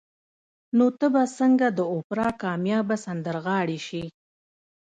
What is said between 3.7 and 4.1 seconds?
شې